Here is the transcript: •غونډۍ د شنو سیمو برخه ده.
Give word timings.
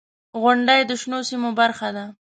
•غونډۍ 0.41 0.81
د 0.89 0.91
شنو 1.01 1.19
سیمو 1.29 1.49
برخه 1.59 1.87
ده. 1.95 2.05